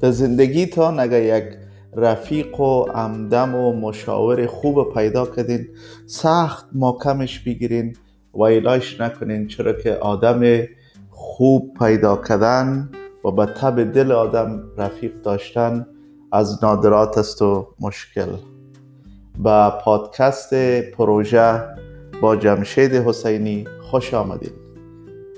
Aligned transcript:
در 0.00 0.10
زندگیتان 0.10 1.00
اگر 1.00 1.38
یک 1.38 1.44
رفیق 1.96 2.60
و 2.60 2.90
همدم 2.94 3.54
و 3.54 3.72
مشاور 3.72 4.46
خوب 4.46 4.94
پیدا 4.94 5.26
کردین. 5.26 5.68
سخت 6.06 6.66
محکمش 6.72 7.40
بگیرین. 7.40 7.96
و 8.34 8.42
ایلاش 8.42 9.00
نکنین. 9.00 9.46
چرا 9.46 9.72
که 9.72 9.94
آدم 9.94 10.62
خوب 11.10 11.74
پیدا 11.78 12.16
کردن 12.16 12.90
و 13.24 13.30
به 13.30 13.46
تب 13.46 13.92
دل 13.92 14.12
آدم 14.12 14.62
رفیق 14.78 15.22
داشتن 15.22 15.86
از 16.32 16.64
نادرات 16.64 17.18
است 17.18 17.42
و 17.42 17.66
مشکل. 17.80 18.28
به 19.44 19.72
پادکست 19.84 20.54
پروژه 20.82 21.62
با 22.20 22.36
جمشید 22.36 22.94
حسینی 22.94 23.66
خوش 23.90 24.14
آمدید 24.14 24.52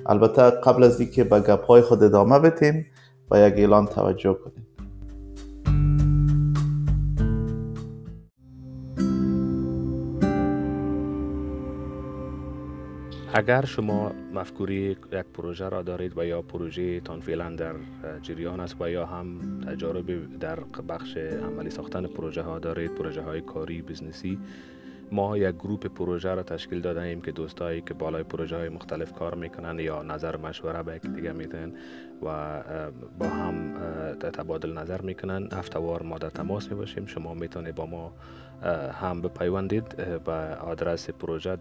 البته 0.07 0.43
قبل 0.51 0.83
از 0.83 1.01
اینکه 1.01 1.25
به 1.25 1.41
گپهای 1.41 1.83
خود 1.83 2.03
ادامه 2.03 2.39
بتیم 2.39 2.87
و 3.31 3.39
یک 3.39 3.55
اعلان 3.55 3.87
توجه 3.87 4.35
کنیم. 4.35 4.62
اگر 13.35 13.65
شما 13.65 14.13
مفکوری 14.35 14.97
یک 15.13 15.25
پروژه 15.35 15.69
را 15.69 15.83
دارید 15.83 16.19
و 16.19 16.27
یا 16.27 16.43
پروژه 16.43 17.01
تان 17.01 17.21
فعلا 17.21 17.51
در 17.51 17.75
جریان 18.23 18.61
است 18.61 18.77
و 18.81 18.91
یا 18.91 19.07
هم 19.07 19.39
تجارب 19.67 20.39
در 20.39 20.61
بخش 20.89 21.17
عملی 21.17 21.71
ساختن 21.71 22.07
پروژه 22.07 22.43
ها 22.43 22.59
دارید 22.59 22.95
پروژه 22.95 23.23
های 23.23 23.41
کاری 23.41 23.83
بزنسی 23.83 24.39
ما 25.13 25.39
یک 25.39 25.55
گروپ 25.55 25.87
پروژه 25.87 26.35
را 26.35 26.43
تشکیل 26.43 26.81
داده 26.81 27.01
ایم 27.01 27.21
که 27.21 27.33
دوستایی 27.33 27.81
که 27.81 27.95
بالای 27.95 28.23
پروژه 28.23 28.57
های 28.57 28.69
مختلف 28.69 29.13
کار 29.13 29.35
می‌کنن 29.35 29.79
یا 29.79 30.03
نظر 30.03 30.37
مشوره 30.37 30.83
به 30.83 30.97
یک 30.97 31.07
دیگه 31.07 31.33
میدن 31.33 31.73
و 32.23 32.63
با 33.19 33.29
هم 33.29 33.75
تبادل 34.19 34.79
نظر 34.79 35.01
می‌کنن 35.01 35.49
هفتوار 35.53 36.03
ما 36.03 36.19
در 36.19 36.31
تماس 36.31 36.69
می 36.69 36.75
باشیم 36.75 37.07
شما 37.07 37.35
می‌تونید 37.35 37.75
با 37.75 37.87
ما 37.87 38.13
هم 38.93 39.23
بپیوندید 39.23 39.97
به 40.25 40.33
آدرس 40.57 41.11
پروژه 41.11 41.57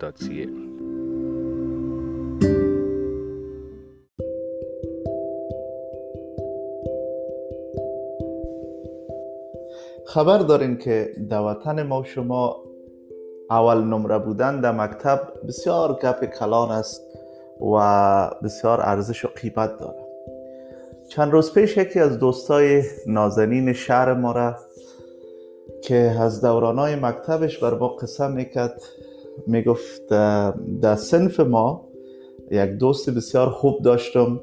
خبر 10.05 10.37
دارین 10.37 10.77
که 10.77 11.11
در 11.29 11.41
وطن 11.41 11.83
ما 11.83 12.03
شما 12.03 12.63
اول 13.49 13.77
نمره 13.77 14.19
بودن 14.19 14.61
در 14.61 14.71
مکتب 14.71 15.19
بسیار 15.47 15.99
گپ 16.03 16.25
کلان 16.25 16.71
است 16.71 17.01
و 17.61 18.29
بسیار 18.43 18.81
ارزش 18.81 19.25
و 19.25 19.27
قیمت 19.27 19.77
داره 19.77 19.99
چند 21.09 21.31
روز 21.31 21.53
پیش 21.53 21.77
یکی 21.77 21.99
از 21.99 22.19
دوستای 22.19 22.83
نازنین 23.07 23.73
شهر 23.73 24.13
ما 24.13 24.31
را 24.31 24.55
که 25.83 25.95
از 25.95 26.41
دورانای 26.41 26.95
مکتبش 26.95 27.57
بر 27.57 27.73
ما 27.73 27.87
قصه 27.87 28.27
می‌کرد 28.27 28.81
می‌گفت 29.47 30.07
در 30.81 30.95
سنف 30.95 31.39
ما 31.39 31.87
یک 32.51 32.69
دوست 32.69 33.09
بسیار 33.09 33.49
خوب 33.49 33.81
داشتم 33.81 34.39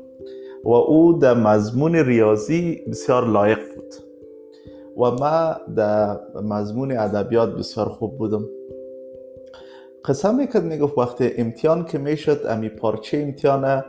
و 0.65 0.71
او 0.71 1.19
در 1.19 1.35
مضمون 1.35 1.95
ریاضی 1.95 2.85
بسیار 2.91 3.29
لایق 3.29 3.59
بود. 3.75 4.08
و 4.99 5.11
ما 5.11 5.57
در 5.77 6.21
مضمون 6.43 6.93
ادبیات 6.93 7.55
بسیار 7.55 7.89
خوب 7.89 8.19
بودم. 8.19 8.45
قسم 10.05 10.35
می‌کرد 10.35 10.65
می‌گفت 10.65 10.99
وقتی 10.99 11.31
امتحان 11.37 11.85
که 11.85 11.99
می‌شد 11.99 12.41
امی 12.49 12.69
پارچه 12.69 13.19
امتحان 13.19 13.85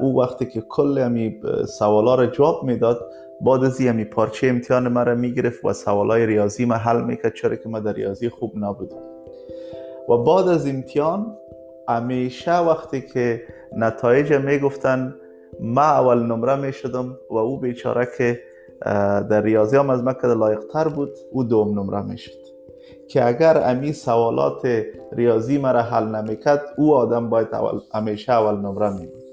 او 0.00 0.20
وقتی 0.20 0.46
که 0.46 0.60
کل 0.60 0.98
امی 0.98 1.40
سوالا 1.68 2.14
را 2.14 2.26
جواب 2.26 2.64
می‌داد 2.64 3.00
بعد 3.40 3.64
از 3.64 3.80
امی 3.80 4.04
پارچه 4.04 4.46
امتحان 4.46 4.88
مرا 4.88 5.14
می‌گرفت 5.14 5.64
و 5.64 5.72
سوالای 5.72 6.26
ریاضی 6.26 6.64
ما 6.64 6.74
حل 6.74 7.04
می‌کرد 7.04 7.34
چرا 7.34 7.56
که 7.56 7.68
ما 7.68 7.80
در 7.80 7.92
ریاضی 7.92 8.28
خوب 8.28 8.52
نبودم 8.56 8.96
و 10.08 10.16
بعد 10.16 10.48
از 10.48 10.66
امتحان 10.66 11.36
همیشه 11.88 12.58
وقتی 12.58 13.00
که 13.00 13.42
نتایج 13.76 14.32
می‌گفتن 14.32 15.14
ما 15.60 15.82
اول 15.82 16.18
نمره 16.18 16.56
می‌شدم 16.56 17.18
و 17.30 17.36
او 17.36 17.60
بیچاره 17.60 18.08
که 18.18 18.40
در 19.30 19.42
ریاضی 19.42 19.76
هم 19.76 19.90
از 19.90 20.02
من 20.02 20.12
که 20.12 20.26
لایق 20.26 20.60
تر 20.72 20.88
بود 20.88 21.10
او 21.32 21.44
دوم 21.44 21.78
نمره 21.80 22.02
می‌شد. 22.02 22.44
که 23.08 23.26
اگر 23.26 23.62
امی 23.64 23.92
سوالات 23.92 24.84
ریاضی 25.12 25.58
مرا 25.58 25.82
حل 25.82 26.04
نمی‌کرد 26.04 26.62
او 26.76 26.94
آدم 26.94 27.30
باید 27.30 27.48
اول 27.52 27.80
همیشه 27.94 28.32
اول 28.32 28.56
نمره 28.56 28.90
می 29.00 29.06
بود 29.06 29.24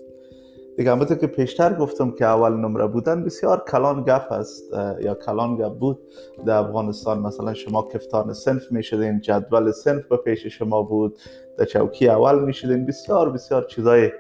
دیگه 0.78 0.92
همونطور 0.92 1.18
که 1.18 1.28
پیشتر 1.28 1.74
گفتم 1.74 2.12
که 2.12 2.26
اول 2.26 2.52
نمره 2.52 2.88
بودن 2.88 3.24
بسیار 3.24 3.64
کلان 3.72 4.04
گپ 4.04 4.32
است 4.32 4.64
یا 5.00 5.16
کلان 5.16 5.56
گپ 5.56 5.74
بود. 5.74 6.00
در 6.46 6.58
افغانستان 6.58 7.20
مثلا 7.20 7.54
شما 7.54 7.88
کفتان 7.94 8.34
سنف 8.34 8.72
می 8.72 8.84
شدین 8.84 9.22
جدول 9.22 9.72
سنف 9.72 10.06
به 10.06 10.18
پیش 10.18 10.48
شما 10.48 10.84
بود. 10.84 11.18
در 11.58 11.66
چوکی 11.66 12.10
اول 12.10 12.40
می 12.40 12.54
شدین 12.54 12.86
بسیار 12.86 13.30
بسیار 13.30 13.64
چیزای 13.64 14.12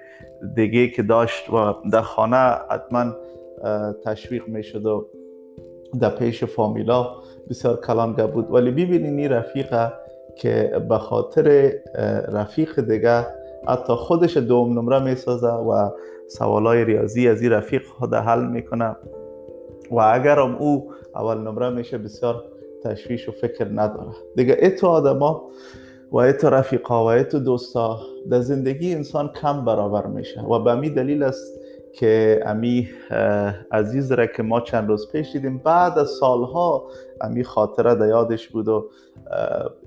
دیگه 0.55 0.87
که 0.87 1.03
داشت 1.03 1.49
و 1.49 1.73
در 1.91 2.01
خانه 2.01 2.57
حتما 2.69 3.13
تشویق 4.05 4.47
می 4.47 4.63
شد 4.63 4.85
و 4.85 5.07
در 5.99 6.09
پیش 6.09 6.43
فامیلا 6.43 7.07
بسیار 7.49 7.79
کلانگه 7.79 8.27
بود. 8.27 8.51
ولی 8.51 8.71
ببینین 8.71 9.19
این 9.19 9.31
رفیقه 9.31 9.93
که 10.35 10.81
به 10.89 10.97
خاطر 10.97 11.73
رفیق 12.27 12.79
دیگه 12.79 13.25
حتی 13.67 13.93
خودش 13.93 14.37
دوم 14.37 14.79
نمره 14.79 15.03
می‌سازه 15.03 15.47
و 15.47 15.89
سوالای 16.27 16.85
ریاضی 16.85 17.27
از 17.27 17.41
این 17.41 17.51
رفیق 17.51 17.81
خود 17.99 18.13
حل 18.13 18.47
می‌کنه. 18.47 18.95
و 19.91 19.99
اگر 19.99 20.39
هم 20.39 20.55
او 20.55 20.91
اول 21.15 21.37
نمره 21.37 21.69
میشه 21.69 21.97
بسیار 21.97 22.43
تشویش 22.83 23.29
و 23.29 23.31
فکر 23.31 23.67
نداره. 23.73 24.11
دیگه 24.35 24.57
ایتو 24.61 24.87
آدما 24.87 25.49
و 26.11 26.17
ایتو 26.17 26.49
رفیقا 26.49 27.03
و 27.03 27.07
ایتو 27.07 27.39
دوستا 27.39 27.99
در 28.29 28.39
زندگی 28.39 28.93
انسان 28.93 29.27
کم 29.41 29.65
برابر 29.65 30.07
میشه 30.07 30.41
و 30.41 30.59
به 30.59 30.75
می 30.75 30.89
دلیل 30.89 31.23
است 31.23 31.60
که 31.93 32.43
امی 32.45 32.89
عزیز 33.71 34.11
را 34.11 34.25
که 34.25 34.43
ما 34.43 34.61
چند 34.61 34.89
روز 34.89 35.11
پیش 35.11 35.31
دیدیم 35.31 35.57
بعد 35.57 35.99
از 35.99 36.09
سالها 36.09 36.83
امی 37.21 37.43
خاطره 37.43 37.95
در 37.95 38.07
یادش 38.07 38.47
بود 38.47 38.67
و 38.67 38.89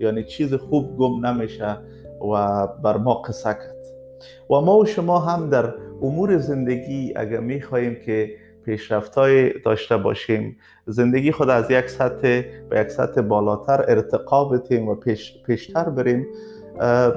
یعنی 0.00 0.24
چیز 0.24 0.54
خوب 0.54 0.96
گم 0.96 1.26
نمیشه 1.26 1.76
و 2.32 2.66
بر 2.66 2.96
ما 2.96 3.14
قصه 3.14 3.54
کرد. 3.54 3.74
و 4.50 4.54
ما 4.60 4.78
و 4.78 4.84
شما 4.84 5.18
هم 5.18 5.50
در 5.50 5.74
امور 6.02 6.38
زندگی 6.38 7.12
اگر 7.16 7.40
می 7.40 7.62
خواهیم 7.62 7.96
که 8.06 8.30
پیشرفت 8.64 9.14
داشته 9.64 9.96
باشیم 9.96 10.56
زندگی 10.86 11.32
خود 11.32 11.50
از 11.50 11.70
یک 11.70 11.88
سطح 11.90 12.42
به 12.70 12.80
یک 12.80 12.88
سطح 12.88 13.20
بالاتر 13.20 13.84
ارتقا 13.88 14.44
بتیم 14.44 14.88
و 14.88 14.94
پیش، 14.94 15.42
پیشتر 15.46 15.84
بریم 15.84 16.26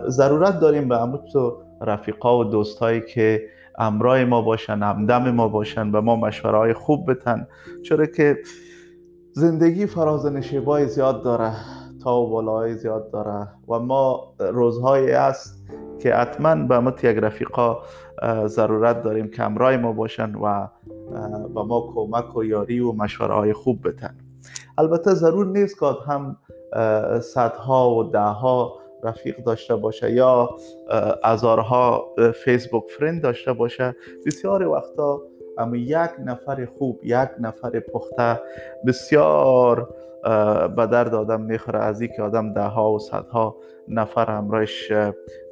ضرورت 0.08 0.60
داریم 0.60 0.88
به 0.88 0.98
همون 0.98 1.20
تو 1.34 1.58
رفیقا 1.82 2.40
و 2.40 2.44
دوستایی 2.44 3.02
که 3.02 3.50
امرای 3.78 4.26
ما 4.26 4.42
باشن 4.42 4.84
همدم 4.84 5.32
ما 5.32 5.48
باشن 5.48 5.92
و 5.92 6.02
ما 6.02 6.16
مشوره 6.16 6.58
های 6.58 6.74
خوب 6.74 7.12
بتن. 7.12 7.48
چرا 7.84 8.06
که 8.06 8.38
زندگی 9.32 9.86
فراز 9.86 10.26
نشیبای 10.26 10.88
زیاد 10.88 11.24
داره 11.24 11.54
تا 12.04 12.22
و 12.22 12.30
بالای 12.30 12.74
زیاد 12.74 13.12
داره 13.12 13.48
و 13.70 13.80
ما 13.80 14.34
روزهایی 14.40 15.12
است 15.12 15.64
که 16.00 16.14
حتما 16.14 16.56
به 16.56 16.80
مت 16.80 17.04
یک 17.04 17.18
ضرورت 18.46 19.04
داریم 19.04 19.32
که 19.32 19.44
امرای 19.44 19.78
ما 19.78 19.92
باشن 19.92 20.36
و 20.36 20.68
به 21.56 21.64
ما 21.64 21.94
کمک 21.96 22.36
و 22.36 22.44
یاری 22.44 22.80
و 22.80 22.92
مشوره 22.92 23.34
های 23.34 23.54
خوب 23.54 23.88
بتن. 23.88 24.16
البته 24.78 25.14
ضرور 25.14 25.46
نیست 25.46 25.80
که 25.80 25.86
هم 26.08 26.38
صدها 27.22 27.96
و 27.96 28.04
دهها 28.04 28.80
رفیق 29.08 29.38
داشته 29.44 29.76
باشه 29.76 30.12
یا 30.12 30.50
هزارها 31.24 32.16
فیسبوک 32.44 32.84
فرند 32.90 33.22
داشته 33.22 33.54
باشه 33.54 33.96
بسیار 34.26 34.68
وقتا 34.68 35.22
اما 35.58 35.76
یک 35.76 36.10
نفر 36.26 36.66
خوب 36.66 37.00
یک 37.04 37.30
نفر 37.40 37.80
پخته 37.80 38.40
بسیار 38.88 39.90
به 40.76 40.88
درد 40.92 41.16
آدم 41.16 41.42
می‌خوره. 41.42 41.80
از 41.80 42.02
که 42.02 42.22
آدم 42.22 42.54
ده 42.54 42.62
ها 42.62 42.92
و 42.92 43.00
صدها 43.00 43.56
نفر 43.88 44.26
همراهش 44.26 44.92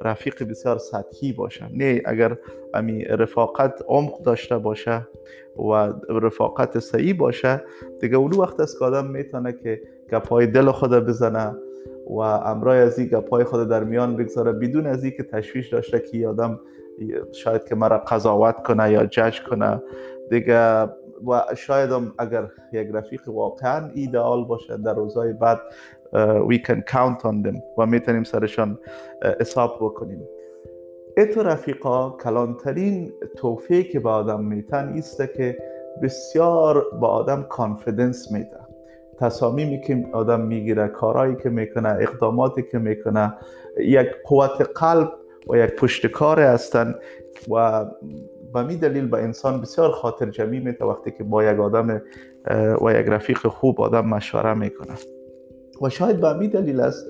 رفیق 0.02 0.42
بسیار 0.42 0.78
سطحی 0.78 1.32
باشه. 1.32 1.68
نه 1.72 2.02
اگر 2.04 2.36
امی 2.74 3.04
رفاقت 3.04 3.82
عمق 3.88 4.22
داشته 4.22 4.58
باشه 4.58 5.08
و 5.58 5.72
رفاقت 6.08 6.78
صحیح 6.78 7.16
باشه 7.16 7.62
دیگه 8.00 8.16
اولو 8.16 8.42
وقت 8.42 8.60
است 8.60 8.78
که 8.78 8.84
آدم 8.84 9.06
می‌تونه 9.06 9.52
که 9.52 9.80
گپای 10.12 10.46
دل 10.46 10.70
خود 10.70 10.90
بزنه 10.90 11.56
و 12.06 12.18
امرای 12.20 12.80
از 12.80 12.98
این 12.98 13.08
گپای 13.08 13.44
خود 13.44 13.68
در 13.68 13.84
میان 13.84 14.16
بگذاره 14.16 14.52
بدون 14.52 14.86
از 14.86 15.04
که 15.04 15.22
تشویش 15.22 15.72
داشته 15.72 16.00
که 16.00 16.28
آدم 16.28 16.60
شاید 17.32 17.64
که 17.64 17.74
مرا 17.74 17.98
قضاوت 17.98 18.62
کنه 18.62 18.92
یا 18.92 19.06
جج 19.06 19.40
کنه. 19.40 19.82
دیگه 20.30 20.88
و 21.26 21.42
شاید 21.56 21.90
هم 21.90 22.14
اگر 22.18 22.48
یک 22.72 22.88
رفیق 22.92 23.28
واقعا 23.28 23.90
ایدئال 23.94 24.44
باشه 24.44 24.76
در 24.76 24.94
روزهای 24.94 25.32
بعد 25.32 25.60
we 26.48 26.58
can 26.66 26.80
count 26.92 27.20
on 27.20 27.46
them 27.46 27.60
و 27.78 27.86
می‌تونیم 27.86 28.24
سرشان 28.24 28.78
حساب 29.40 29.76
بکنیم. 29.80 30.28
ایتو 31.16 31.42
رفیقا 31.42 32.10
کلانترین 32.10 33.12
توفیه 33.36 33.82
که 33.82 34.00
به 34.00 34.08
آدم 34.10 34.44
میتن 34.44 34.92
ایسته 34.94 35.26
که 35.36 35.58
بسیار 36.02 36.84
با 37.00 37.08
آدم 37.08 37.42
کانفیدنس 37.42 38.32
میده. 38.32 38.65
تصامیمی 39.18 39.80
که 39.80 40.06
آدم 40.12 40.40
می‌گیره 40.40 40.88
کارهایی 40.88 41.36
که 41.42 41.48
می‌کنه 41.48 41.88
اقداماتی 41.88 42.62
که 42.62 42.78
می‌کنه 42.78 43.34
یک 43.78 44.08
قوت 44.24 44.70
قلب 44.74 45.12
و 45.48 45.56
یک 45.56 45.70
پشتکار 45.70 46.40
هستند 46.40 46.94
و 47.50 47.84
به 48.54 48.62
می 48.62 48.76
دلیل 48.76 49.06
به 49.08 49.18
انسان 49.18 49.60
بسیار 49.60 49.90
خاطر 49.90 50.26
جمعی 50.30 50.60
میده 50.60 50.84
وقتی 50.84 51.10
که 51.10 51.24
با 51.24 51.44
یک 51.44 51.60
آدم 51.60 52.02
و 52.82 52.90
یک 52.92 53.06
رفیق 53.06 53.46
خوب 53.46 53.80
آدم 53.80 54.06
مشوره 54.06 54.54
می‌کنه. 54.54 54.94
و 55.82 55.88
شاید 55.88 56.20
به 56.20 56.32
می 56.32 56.48
دلیل 56.48 56.80
است 56.80 57.06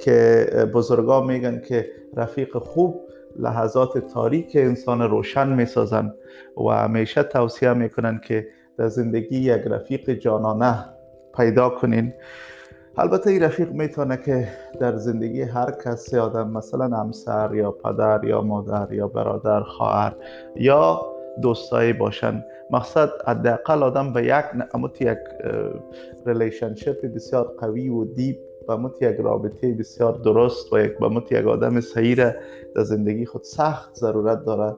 که 0.00 0.46
بزرگا 0.74 1.24
میگن 1.24 1.60
که 1.60 1.90
رفیق 2.16 2.58
خوب 2.58 3.00
لحظات 3.36 3.98
تاریک 3.98 4.50
انسان 4.54 5.02
روشن 5.02 5.48
می‌سازن 5.48 6.14
و 6.56 6.68
همیشه 6.68 7.22
توصیه 7.22 7.72
می‌کنن 7.72 8.20
که 8.24 8.46
در 8.78 8.88
زندگی 8.88 9.38
یک 9.38 9.62
رفیق 9.66 10.10
جانانه 10.10 10.84
پیدا 11.36 11.68
کنین. 11.68 12.12
البته 12.96 13.30
این 13.30 13.42
رفیق 13.42 13.72
می‌تونه 13.72 14.16
که 14.16 14.48
در 14.80 14.96
زندگی 14.96 15.42
هر 15.42 15.70
کسی 15.70 16.16
آدم 16.16 16.50
مثلا 16.50 16.96
همسر 16.96 17.54
یا 17.54 17.70
پدر 17.70 18.20
یا 18.24 18.42
مادر 18.42 18.92
یا 18.92 19.08
برادر 19.08 19.60
خواهر 19.60 20.16
یا 20.56 21.00
دوستایی 21.42 21.92
باشن. 21.92 22.44
مقصد 22.70 23.10
حداقل 23.26 23.82
آدم 23.82 24.12
به 24.12 24.24
یک 24.24 24.44
اموت 24.74 25.02
یک 25.02 25.18
relationship 26.26 27.14
بسیار 27.14 27.54
قوی 27.58 27.88
و 27.88 28.04
deep 28.04 28.36
به 28.68 28.76
مت 28.76 29.02
یک 29.02 29.16
رابطه 29.16 29.74
بسیار 29.74 30.12
درست 30.12 30.72
و 30.72 30.78
یک 30.78 30.98
به 30.98 31.36
یک 31.36 31.46
آدم 31.46 31.80
صحیح 31.80 32.14
در 32.14 32.82
زندگی 32.82 33.26
خود 33.26 33.42
سخت 33.42 33.94
ضرورت 33.94 34.44
داره 34.44 34.76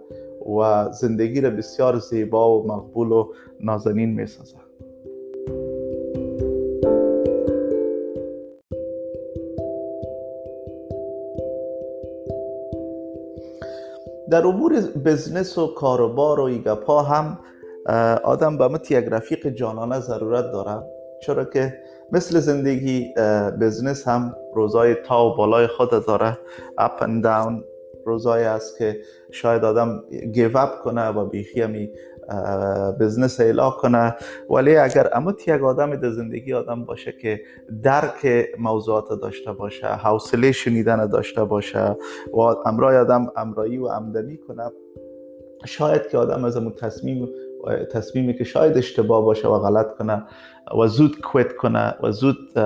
و 0.59 0.89
زندگی 0.93 1.41
را 1.41 1.51
بسیار 1.51 1.99
زیبا 1.99 2.59
و 2.59 2.67
مقبول 2.67 3.13
و 3.13 3.33
نازنین 3.61 4.15
می‌سازه 4.15 4.62
در 14.33 14.47
امور 14.47 14.81
business 15.05 15.59
و 15.59 15.75
کاروبار 15.75 16.41
و 16.41 16.43
ای 16.43 16.63
گپا 16.63 17.03
هم 17.03 17.39
آدم 18.25 18.59
به 18.59 18.69
مت 18.69 18.91
یک 18.91 19.05
رفیق 19.11 19.49
جانانه 19.49 20.01
ضرورت 20.01 20.53
داره. 20.53 20.83
چرا 21.23 21.45
که 21.45 21.79
مثل 22.13 22.39
زندگی 22.39 23.15
business 23.61 24.09
هم 24.09 24.37
روزای 24.55 24.95
تا 24.95 25.27
و 25.27 25.37
بالای 25.37 25.67
خود 25.67 26.07
داره. 26.07 26.39
up 26.79 27.03
and 27.03 27.23
down 27.23 27.65
روزایی 28.07 28.45
است 28.45 28.79
که 28.79 29.01
شاید 29.31 29.65
آدم 29.65 30.03
give 30.33 30.59
up 30.59 30.83
کنه 30.85 31.09
و 31.09 31.25
بیخی 31.25 31.63
همی 31.63 31.91
business 33.01 33.41
ایلا 33.41 33.71
کنه. 33.71 34.17
ولی 34.51 34.77
اگر 34.77 35.09
امت 35.13 35.49
یک 35.49 35.63
آدم 35.63 35.97
در 35.97 36.11
زندگی 36.11 36.53
آدم 36.55 36.85
باشه 36.85 37.13
که 37.13 37.41
درک 37.83 38.49
موضوعات 38.59 39.21
داشته 39.23 39.53
باشه 39.53 39.87
حوصله 39.87 40.53
شنیدن 40.53 41.07
داشته 41.07 41.45
باشه 41.45 41.97
و 42.35 42.41
امرای 42.41 42.97
آدم 42.97 43.27
امرایی 43.37 43.79
و 43.79 43.85
امدنی 43.85 44.37
کنه 44.37 44.71
شاید 45.65 46.09
که 46.09 46.19
آدم 46.19 46.45
از 46.45 46.57
اون 46.57 46.73
تصمیم 46.73 47.29
تصمیمی 47.93 48.35
که 48.35 48.45
شاید 48.45 48.79
اشتباه 48.79 49.25
باشه 49.25 49.49
و 49.49 49.59
غلط 49.59 49.97
کنه 49.97 50.23
و 50.79 50.87
زود 50.87 51.21
quit 51.21 51.57
کنه 51.57 51.95
و 52.03 52.13
زود 52.13 52.59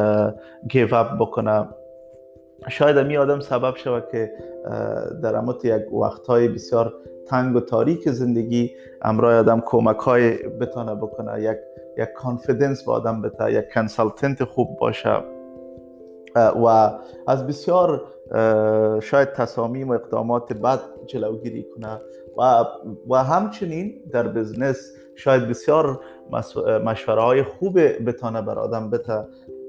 give 0.69 0.94
up 0.94 1.19
بکنه. 1.20 1.69
شاید 2.69 2.99
امی 2.99 3.17
آدم 3.17 3.41
سبب 3.41 3.77
شود 3.77 4.09
که 4.13 4.33
در 5.23 5.37
امت 5.37 5.65
یک 5.65 5.93
وقتهای 5.93 6.49
بسیار 6.49 6.95
تنگ 7.27 7.57
و 7.57 7.61
تاریک 7.61 8.11
زندگی 8.11 8.71
امرای 9.03 9.39
آدم 9.39 9.63
کمک 9.67 9.97
های 9.97 10.31
بتانه 10.37 10.95
بکنه 10.95 11.43
یک 11.43 11.57
یک 11.99 12.09
confidence 12.12 12.85
با 12.85 12.93
آدم 12.93 13.23
بده 13.23 13.53
یک 13.53 13.65
consultant 13.75 14.44
خوب 14.45 14.77
باشه. 14.77 15.17
و 16.37 16.91
از 17.27 17.47
بسیار 17.47 18.05
شاید 19.03 19.33
تصامیم 19.33 19.89
و 19.89 19.93
اقدامات 19.93 20.53
بد 20.53 20.81
جلوگیری 21.07 21.67
کنه. 21.75 22.01
و, 22.39 22.65
و 23.11 23.25
همچنین 23.25 23.95
در 24.13 24.29
بزنس 24.29 24.93
شاید 25.15 25.49
بسیار 25.49 26.01
مشوره 26.85 27.23
های 27.23 27.43
خوب 27.43 27.79
بتانه 27.81 28.43
بر 28.43 28.59
آدم 28.59 28.91
بده 28.91 29.25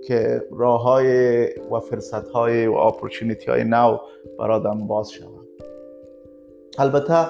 که 0.07 0.41
راه 0.51 0.81
های 0.81 1.45
و 1.71 1.79
فرصت 1.79 2.29
های 2.29 2.67
و 2.67 2.73
اپورچونیتی 2.73 3.51
های 3.51 3.63
نو 3.63 3.97
بر 4.39 4.51
آدم 4.51 4.87
باز 4.87 5.11
شود. 5.11 5.47
البته 6.77 7.27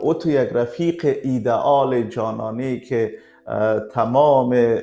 او 0.00 0.14
تو 0.14 0.30
یک 0.30 0.48
رفیق 0.52 1.16
ایدئال 1.22 2.02
جانانه 2.02 2.80
که 2.80 3.14
تمام 3.92 4.78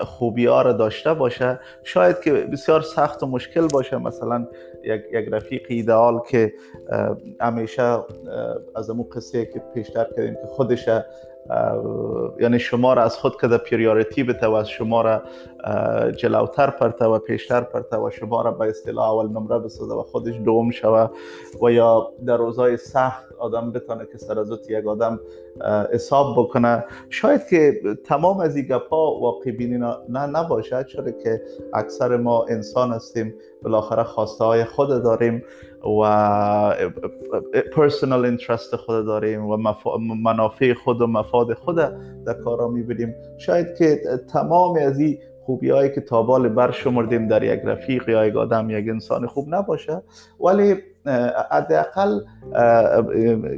خوبی 0.00 0.46
ها 0.46 0.62
را 0.62 0.72
داشته 0.72 1.14
باشه 1.14 1.60
شاید 1.82 2.20
که 2.20 2.32
بسیار 2.32 2.80
سخت 2.80 3.22
و 3.22 3.26
مشکل 3.26 3.66
باشه. 3.66 3.96
مثلا 3.96 4.48
یک, 4.86 5.02
یک 5.12 5.28
رفیق 5.32 5.62
ایدئال 5.68 6.20
که 6.28 6.52
همیشه 7.40 7.98
از 8.76 8.90
امو 8.90 9.02
قصه 9.02 9.46
که 9.46 9.62
پیشتر 9.74 10.06
کردیم 10.16 10.34
که 10.34 10.46
خودش 10.46 10.88
یعنی 12.40 12.58
شما 12.58 12.94
را 12.94 13.02
از 13.02 13.16
خود 13.16 13.36
کده 13.36 13.58
پریاریتی 13.58 14.22
بته 14.22 14.46
و 14.46 14.52
از 14.52 14.68
شما 14.68 15.02
را 15.02 15.22
جلوتر 16.16 16.70
پرته 16.70 17.04
و 17.04 17.18
پیشتر 17.18 17.60
پرته 17.60 17.96
و 17.96 18.10
شما 18.10 18.42
را 18.42 18.50
به 18.50 18.68
اصطلاح 18.68 19.10
اول 19.10 19.28
نمره 19.28 19.58
بسازه 19.58 19.94
و 19.94 20.02
خودش 20.02 20.34
دوم 20.44 20.70
شوه 20.70 21.08
و 21.62 21.70
یا 21.70 22.12
در 22.26 22.36
روزهای 22.36 22.76
سخت 22.76 23.24
آدم 23.38 23.72
بتانه 23.72 24.06
که 24.12 24.18
سر 24.18 24.40
از 24.40 24.50
یک 24.68 24.86
آدم 24.86 25.20
حساب 25.92 26.34
بکنه. 26.38 26.84
شاید 27.10 27.46
که 27.46 27.80
تمام 28.04 28.40
از 28.40 28.56
این 28.56 28.64
گپا 28.64 29.20
واقعی 29.20 29.52
بینی 29.52 29.78
نه 30.08 30.26
نباشه 30.26 30.84
چرا 30.84 31.10
که 31.10 31.42
اکثر 31.74 32.16
ما 32.16 32.46
انسان 32.48 32.90
هستیم 32.90 33.34
بالاخره 33.66 34.02
خواسته 34.02 34.44
های 34.44 34.64
خود 34.64 34.88
داریم 34.88 35.42
و 36.02 36.74
پرسونال 37.72 38.24
اینترست 38.24 38.76
خود 38.76 39.06
داریم 39.06 39.46
و 39.46 39.74
منافع 40.22 40.74
خود 40.74 41.00
و 41.00 41.06
مفاد 41.06 41.54
خود 41.54 41.76
در 42.26 42.34
کارا 42.44 42.68
می‌بینیم. 42.68 43.14
شاید 43.38 43.74
که 43.78 44.00
تمام 44.32 44.76
از 44.76 44.98
این 44.98 45.18
خوبی 45.46 45.70
هایی 45.70 45.94
که 45.94 46.00
تابال 46.00 46.48
بر 46.48 46.70
شمردیم 46.70 47.28
در 47.28 47.42
یک 47.42 47.60
رفیق 47.64 48.08
یا 48.08 48.26
یک 48.26 48.36
آدم 48.36 48.70
یک 48.70 48.88
انسان 48.88 49.26
خوب 49.26 49.54
نباشه 49.54 50.02
ولی 50.40 50.76
حداقل 51.50 52.20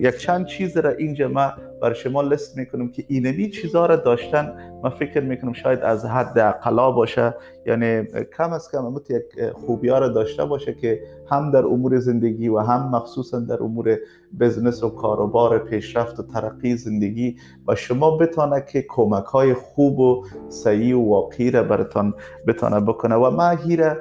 یک 0.01 0.17
چند 0.17 0.47
چیز 0.47 0.77
را 0.77 0.91
اینجا 0.91 1.29
ما 1.29 1.53
بر 1.83 1.93
شما 1.93 2.23
لست 2.23 2.57
می‌کنم 2.57 2.89
که 2.89 3.05
اینمی 3.09 3.51
چیزها 3.51 3.87
را 3.87 3.97
داشتن. 3.97 4.53
من 4.85 4.91
فکر 4.91 5.21
می‌کنم 5.21 5.53
شاید 5.53 5.81
از 5.81 6.05
حد 6.05 6.39
اقلا 6.39 6.91
باشه. 6.91 7.35
یعنی 7.67 8.05
کم 8.37 8.53
از 8.53 8.71
کم 8.71 8.85
امت 8.85 9.11
یک 9.11 9.25
خوبی 9.67 9.89
ها 9.89 9.99
را 9.99 10.09
داشته 10.09 10.45
باشه 10.45 10.75
که 10.75 11.01
هم 11.31 11.51
در 11.51 11.65
امور 11.65 11.99
زندگی 11.99 12.49
و 12.49 12.59
هم 12.59 12.91
مخصوصا 12.91 13.41
در 13.41 13.63
امور 13.63 13.99
بزنس 14.41 14.83
و 14.83 14.91
کاروبار 14.91 15.59
پیشرفت 15.59 16.21
و 16.21 16.23
ترقی 16.23 16.77
زندگی 16.77 17.37
و 17.69 17.75
شما 17.75 18.17
بتانه 18.17 18.65
که 18.73 18.85
کمک 18.89 19.25
های 19.25 19.55
خوب 19.55 19.99
و 19.99 20.25
صحیح 20.49 20.97
و 20.97 21.11
واقعی 21.11 21.51
را 21.51 21.63
برتان 21.63 22.15
بتانه 22.47 22.81
بکنه. 22.81 23.15
و 23.15 23.31
ما 23.31 23.49
هیره 23.51 23.97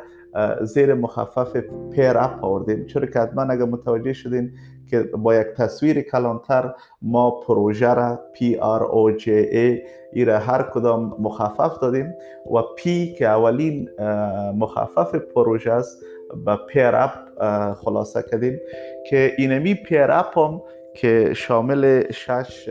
زیر 0.61 0.93
مخفف 0.93 1.57
پیر 1.91 2.17
اپ 2.17 2.45
آوردیم 2.45 2.85
چرا 2.85 3.05
که 3.05 3.19
حتما 3.19 3.41
اگر 3.41 3.65
متوجه 3.65 4.13
شدین 4.13 4.51
که 4.89 4.99
با 5.03 5.35
یک 5.35 5.47
تصویر 5.47 6.01
کلانتر 6.01 6.73
ما 7.01 7.31
پروژه 7.31 7.93
را 7.93 8.19
پی 8.33 8.55
آر 8.55 8.83
او 8.83 9.11
جی 9.11 9.31
ای 9.31 9.81
ای 10.13 10.25
را 10.25 10.39
هر 10.39 10.63
کدام 10.63 11.15
مخفف 11.19 11.79
دادیم 11.79 12.13
و 12.53 12.61
پی 12.77 13.13
که 13.13 13.27
اولین 13.27 13.89
مخفف 14.57 15.15
پروژه 15.15 15.71
است 15.71 16.03
به 16.45 16.55
پیر 16.67 16.95
اپ 16.95 17.11
خلاصه 17.73 18.23
کردیم 18.31 18.59
که 19.09 19.33
اینمی 19.37 19.75
پیر 19.75 20.11
اپ 20.11 20.37
هم 20.37 20.61
که 20.93 21.33
شامل 21.33 22.11
شش 22.11 22.69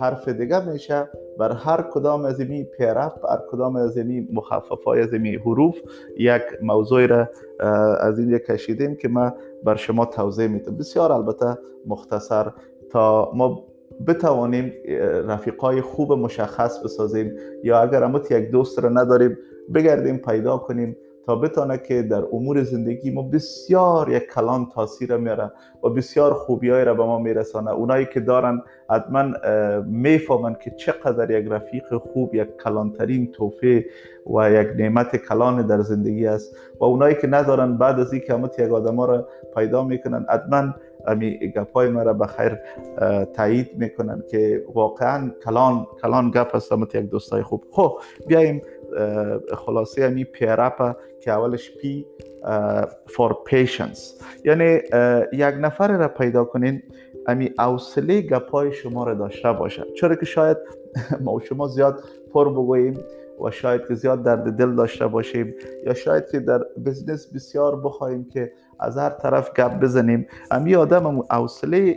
حرف 0.00 0.28
دیگه 0.28 0.68
میشه. 0.68 1.08
بر 1.38 1.52
هر 1.52 1.82
کدام 1.92 2.24
از 2.24 2.40
این 2.40 2.64
پیرف 2.64 3.14
هر 3.30 3.38
کدام 3.50 3.76
از 3.76 3.96
این 3.98 4.28
مخفف 4.32 4.84
های 4.84 5.00
از 5.00 5.12
این 5.12 5.26
حروف 5.26 5.76
یک 6.18 6.42
موضوع 6.62 7.06
را 7.06 7.28
از 8.00 8.18
این 8.18 8.38
کشیدیم 8.38 8.96
که 8.96 9.08
ما 9.08 9.32
بر 9.64 9.76
شما 9.76 10.04
توضیح 10.04 10.46
میدم. 10.46 10.76
بسیار 10.76 11.12
البته 11.12 11.58
مختصر. 11.86 12.52
تا 12.90 13.32
ما 13.34 13.64
بتوانیم 14.06 14.72
رفیقای 15.28 15.80
خوب 15.80 16.12
مشخص 16.12 16.84
بسازیم 16.84 17.32
یا 17.64 17.80
اگر 17.80 18.04
امت 18.04 18.30
یک 18.30 18.50
دوست 18.50 18.78
را 18.78 18.88
نداریم 18.88 19.38
بگردیم 19.74 20.18
پیدا 20.18 20.58
کنیم. 20.58 20.96
تا 21.28 21.36
بتانه 21.36 21.78
که 21.78 22.02
در 22.02 22.24
امور 22.32 22.62
زندگی 22.62 23.10
ما 23.10 23.22
بسیار 23.22 24.10
یک 24.12 24.26
کلان 24.34 24.68
تاثیر 24.74 25.16
میاره 25.16 25.52
و 25.84 25.88
بسیار 25.88 26.34
خوبیایی 26.34 26.84
را 26.84 26.94
به 26.94 27.04
ما 27.04 27.18
میرسانه. 27.18 27.70
اونایی 27.70 28.06
که 28.06 28.20
دارن 28.20 28.62
حتما 28.90 29.24
می‌فهمن 29.86 30.56
که 30.64 30.70
چقدر 30.70 31.30
یک 31.30 31.46
رفیق 31.50 31.96
خوب 31.96 32.34
یک 32.34 32.48
کلانترین 32.64 33.32
توفه 33.32 33.84
و 34.36 34.50
یک 34.50 34.68
نعمت 34.76 35.16
کلان 35.16 35.66
در 35.66 35.80
زندگی 35.80 36.26
است. 36.26 36.56
و 36.80 36.84
اونایی 36.84 37.14
که 37.14 37.26
ندارن 37.26 37.76
بعد 37.76 38.00
از 38.00 38.12
اینکه 38.12 38.34
همت 38.34 38.58
یک 38.58 38.72
آدم 38.72 39.00
را 39.00 39.28
پیدا 39.56 39.84
می‌کنن. 39.84 40.26
حتما 40.28 40.74
امی 41.06 41.52
گپای 41.56 41.88
مرا 41.88 42.12
به 42.12 42.26
خیر 42.26 42.58
تایید 43.36 43.70
می‌کنن 43.78 44.22
که 44.30 44.64
واقعا 44.74 45.30
کلان 45.44 45.86
کلان 46.02 46.30
گپ 46.30 46.54
است. 46.54 46.72
یک 46.94 46.96
دوستای 46.96 47.42
خوب. 47.42 47.64
خب 47.70 47.98
بیایم 48.26 48.62
خلاصه 49.54 50.04
امی 50.04 50.24
pair 50.24 50.72
up 50.72 50.96
که 51.20 51.30
اولش 51.30 51.76
P 51.76 52.06
for 53.06 53.36
patience 53.46 54.20
یعنی 54.44 54.80
یک 55.32 55.54
نفر 55.60 55.96
را 55.96 56.08
پیدا 56.08 56.44
کنین 56.44 56.82
امی 57.26 57.50
اوصله 57.58 58.20
گپای 58.20 58.72
شما 58.72 59.04
را 59.04 59.14
داشته 59.14 59.52
باشه. 59.52 59.84
چرا 60.00 60.14
که 60.14 60.26
شاید 60.26 60.56
ما 61.24 61.40
شما 61.40 61.66
زیاد 61.66 62.04
پر 62.32 62.48
بگوییم 62.48 63.00
و 63.44 63.50
شاید 63.50 63.88
که 63.88 63.94
زیاد 63.94 64.22
درد 64.22 64.56
دل 64.56 64.74
داشته 64.74 65.06
باشیم 65.06 65.54
یا 65.86 65.94
شاید 65.94 66.26
که 66.32 66.40
در 66.40 66.58
بزنس 66.86 67.34
بسیار 67.34 67.80
بخواهیم 67.80 68.24
که 68.24 68.52
از 68.80 68.98
هر 68.98 69.10
طرف 69.10 69.52
گپ 69.54 69.80
بزنیم. 69.80 70.26
امی 70.50 70.74
آدم 70.74 71.22
حوصله 71.30 71.96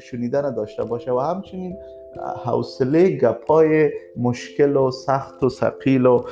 شنیدن 0.00 0.54
داشته 0.54 0.84
باشه 0.84 1.12
و 1.12 1.18
همچنین 1.18 1.76
حوصله 2.44 3.16
گپای 3.16 3.90
مشکل 4.16 4.76
و 4.76 4.90
سخت 4.90 5.42
و 5.42 5.48
سقیل 5.48 6.06
و 6.06 6.24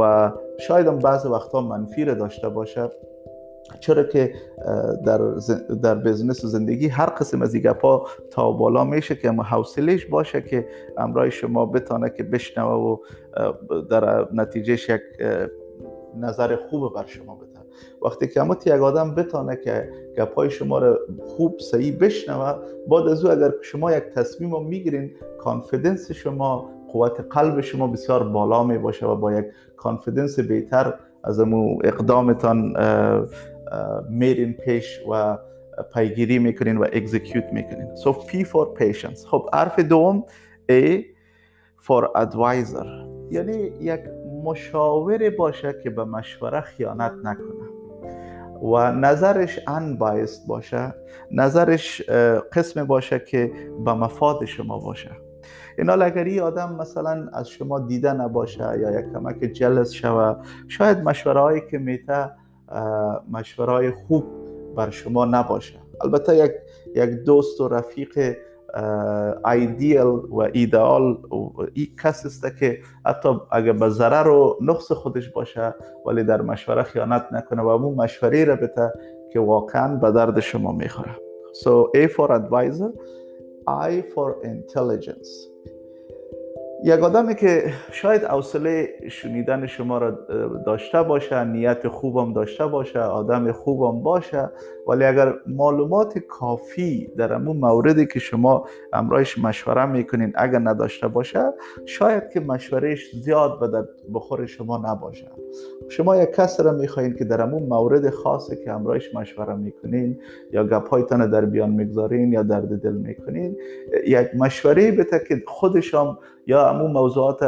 و 0.00 0.32
شاید 0.58 0.86
هم 0.86 0.98
بعض 0.98 1.26
وقتا 1.26 1.60
منفی 1.60 2.04
داشته 2.04 2.48
باشه. 2.48 2.90
چرا 3.80 4.02
که 4.02 4.34
در, 5.04 5.18
در 5.82 5.94
business 5.94 6.44
و 6.44 6.48
زندگی 6.48 6.88
هر 6.88 7.06
قسم 7.06 7.42
از 7.42 7.56
گپا 7.56 8.06
تا 8.30 8.52
بالا 8.52 8.84
میشه 8.84 9.14
که 9.14 9.28
اما 9.28 9.42
حوصلهش 9.42 10.06
باشه 10.06 10.42
که 10.42 10.68
امرای 10.98 11.30
شما 11.30 11.66
بتانه 11.66 12.10
که 12.10 12.22
بشنوه 12.22 12.72
و 12.72 12.96
در 13.90 14.28
نتیجهش 14.32 14.88
یک 14.88 15.00
نظر 16.16 16.56
خوب 16.56 16.94
بر 16.94 17.06
شما 17.06 17.34
بده. 17.34 17.55
وقتی 18.06 18.28
که 18.28 18.40
امت 18.40 18.66
یک 18.66 18.72
آدم 18.72 19.14
بتانه 19.14 19.56
که 19.56 19.88
گپای 20.18 20.50
شما 20.50 20.78
رو 20.78 20.98
خوب 21.26 21.58
صحیح 21.60 21.96
بشنوه 22.00 22.54
بعد 22.90 23.06
از 23.06 23.24
او 23.24 23.30
اگر 23.30 23.52
شما 23.62 23.92
یک 23.92 24.04
تصمیم 24.04 24.52
رو 24.52 24.60
می‌گیرین 24.60 25.10
confidence 25.38 26.12
شما 26.12 26.70
قوت 26.92 27.20
قلب 27.30 27.60
شما 27.60 27.86
بسیار 27.86 28.28
بالا 28.28 28.64
می 28.64 28.78
باشه 28.78 29.06
و 29.06 29.16
با 29.16 29.32
یک 29.32 29.44
confidence 29.76 30.40
بهتر 30.40 30.94
از 31.24 31.40
امو 31.40 31.78
اقدامتان 31.84 32.76
میرین 34.10 34.52
پیش 34.52 35.00
و 35.10 35.38
پیگیری 35.94 36.38
می‌کنین 36.38 36.76
و 36.76 36.86
اکزیکیوت 36.92 37.44
می‌کنین. 37.52 37.88
So 37.96 38.08
P 38.08 38.44
for 38.44 38.80
patience. 38.80 39.26
خب 39.26 39.48
حرف 39.52 39.80
دوم 39.80 40.24
A 40.70 41.02
for 41.86 42.04
advisor. 42.16 42.86
یعنی 43.30 43.72
یک 43.80 44.00
مشاور 44.44 45.30
باشه 45.30 45.74
که 45.82 45.90
به 45.90 46.04
مشوره 46.04 46.60
خیانت 46.60 47.12
نکنه. 47.24 47.65
و 48.62 48.92
نظرش 48.92 49.58
unbiased 49.58 50.48
باشه 50.48 50.94
نظرش 51.30 52.02
قسم 52.52 52.84
باشه 52.84 53.18
که 53.18 53.52
به 53.84 53.92
مفاد 53.92 54.44
شما 54.44 54.78
باشه. 54.78 55.10
این 55.78 55.88
حال 55.88 56.02
اگر 56.02 56.24
این 56.24 56.40
آدم 56.40 56.76
مثلا 56.80 57.28
از 57.32 57.48
شما 57.48 57.80
دیده 57.80 58.12
نباشه 58.12 58.78
یا 58.80 59.00
یک 59.00 59.12
کمک 59.12 59.38
جلس 59.38 59.90
شوه. 59.92 60.36
شاید 60.68 60.98
مشوره 60.98 61.40
هایی 61.40 61.62
که 61.70 61.78
میته 61.78 62.30
مشوره 63.30 63.72
های 63.72 63.90
خوب 63.90 64.24
بر 64.76 64.90
شما 64.90 65.24
نباشه. 65.24 65.78
البته 66.00 66.36
یک 66.36 66.52
یک 66.94 67.10
دوست 67.10 67.60
و 67.60 67.68
رفیق 67.68 68.36
ایدیل 69.44 70.06
و 70.06 70.48
ایدئال 70.52 71.18
این 71.74 71.88
کس 72.02 72.26
است 72.26 72.58
که 72.58 72.78
حتی 73.06 73.28
اگر 73.50 73.72
به 73.72 73.88
ضرر 73.88 74.28
و 74.28 74.58
نقص 74.60 74.92
خودش 74.92 75.28
باشه 75.28 75.74
ولی 76.06 76.24
در 76.24 76.42
مشوره 76.42 76.82
خیانت 76.82 77.26
نکنه 77.32 77.62
و 77.62 77.68
اون 77.68 77.94
مشوره 77.94 78.44
را 78.44 78.56
بته 78.56 78.92
که 79.32 79.40
واقعا 79.40 79.96
به 79.96 80.10
درد 80.10 80.40
شما 80.40 80.72
می‌خوره. 80.72 81.16
So 81.64 81.90
A 81.96 82.08
for 82.08 82.28
advisor 82.30 82.90
I 83.88 84.02
for 84.14 84.44
intelligence. 84.44 85.56
یک 86.84 87.00
آدمی 87.00 87.34
که 87.34 87.72
شاید 87.90 88.24
حوصله 88.24 88.88
شنیدن 89.08 89.66
شما 89.66 89.98
را 89.98 90.10
داشته 90.66 91.02
باشه 91.02 91.44
نیت 91.44 91.88
خوبم 91.88 92.32
داشته 92.32 92.66
باشه 92.66 93.00
آدم 93.00 93.52
خوبم 93.52 94.02
باشه 94.02 94.50
ولی 94.86 95.04
اگر 95.04 95.34
معلومات 95.46 96.18
کافی 96.18 97.12
در 97.16 97.32
امون 97.32 97.56
موردی 97.56 98.06
که 98.06 98.18
شما 98.18 98.64
امرایش 98.92 99.38
مشوره 99.38 99.86
می‌کنین 99.86 100.32
اگر 100.34 100.58
نداشته 100.58 101.08
باشه 101.08 101.52
شاید 101.84 102.22
که 102.32 102.40
مشورهش 102.40 103.10
زیاد 103.22 103.60
به 103.60 103.88
بخور 104.14 104.46
شما 104.46 104.82
نباشه. 104.86 105.30
شما 105.88 106.16
یک 106.16 106.30
کس 106.30 106.60
را 106.60 106.72
می‌خواین 106.72 107.14
که 107.14 107.24
در 107.24 107.42
امون 107.42 107.62
مورد 107.62 108.10
خاصی 108.10 108.56
که 108.64 108.72
امرایش 108.72 109.14
مشوره 109.14 109.54
می‌کنین 109.54 110.18
یا 110.52 110.64
گپایتان 110.64 111.30
در 111.30 111.44
بیان 111.44 111.70
می‌گذارین 111.70 112.32
یا 112.32 112.42
درد 112.42 112.82
دل 112.82 112.92
می‌کنین 112.92 113.56
یک 114.06 114.28
مشوره 114.38 114.92
بده 114.92 115.24
که 115.28 115.42
خودشم 115.46 116.18
یا 116.46 116.68
امون 116.68 116.92
موضوعات 116.92 117.42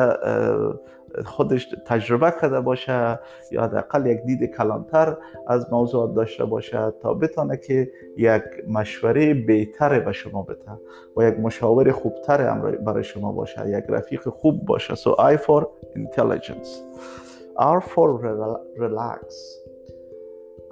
خودش 1.25 1.75
تجربه 1.87 2.35
کرده 2.41 2.61
باشه 2.61 3.19
یا 3.53 3.63
حداقل 3.63 4.07
یک 4.07 4.21
دید 4.23 4.57
کلانتر 4.57 5.17
از 5.47 5.73
موضوعات 5.73 6.15
داشته 6.15 6.45
باشه 6.45 6.93
تا 7.03 7.15
بتانه 7.15 7.57
که 7.57 7.91
یک 8.17 8.43
مشوره 8.69 9.35
بهتر 9.35 10.01
به 10.01 10.13
شما 10.13 10.43
بده 10.43 10.81
و 11.17 11.23
یک 11.23 11.41
مشاور 11.41 11.93
خوبتر 11.93 12.59
برای 12.59 13.05
شما 13.05 13.33
باشه 13.33 13.69
یک 13.69 13.85
رفیق 13.89 14.29
خوب 14.29 14.65
باشه. 14.65 14.95
So 14.95 15.11
I 15.11 15.37
for 15.37 15.67
intelligence. 15.97 16.69
R 17.59 17.81
for 17.81 18.09
relax. 18.79 19.35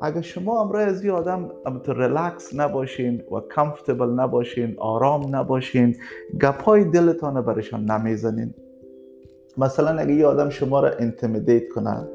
اگر 0.00 0.20
شما 0.20 0.60
امروز 0.60 0.82
از 0.82 1.02
این 1.02 1.12
آدم 1.12 1.50
ریلکس 1.88 2.54
نباشین 2.54 3.22
و 3.30 3.40
کمفتبل 3.54 4.10
نباشین 4.10 4.74
آرام 4.78 5.36
نباشین 5.36 5.96
گپای 6.40 6.84
دلتان 6.84 7.42
برشان 7.42 7.90
نمی‌زنین. 7.90 8.54
مثلا 9.58 9.98
اگه 9.98 10.14
یه 10.14 10.26
آدم 10.26 10.48
شما 10.48 10.80
را 10.80 10.90
انتمیدیت 10.90 11.68
کنه 11.68 12.08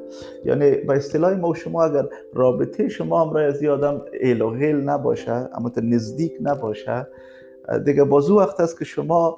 یعنی 0.46 0.72
به 0.72 0.94
اصطلاح 0.94 1.34
ما 1.34 1.54
شما 1.54 1.84
اگر 1.84 2.06
رابطه 2.34 2.90
شما 2.90 3.26
هم 3.26 3.36
از 3.36 3.64
یه 3.64 3.72
آدم 3.72 4.02
الوهیل 4.22 4.76
نباشه 4.76 5.32
اما 5.32 5.72
نزدیک 5.84 6.34
نباشه 6.42 7.08
دیگه 7.86 8.04
بازو 8.04 8.40
وقت 8.40 8.60
است 8.60 8.80
که 8.80 8.86
شما 8.86 9.38